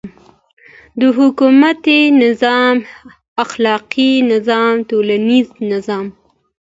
د 0.99 1.01
حکومتی 1.17 1.99
نظام، 2.23 2.75
اخلاقی 3.43 4.11
نظام، 4.31 4.73
ټولنیز 4.89 5.47
نظام 5.71 6.05